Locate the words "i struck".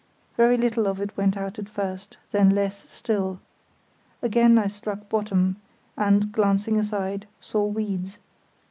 4.57-5.07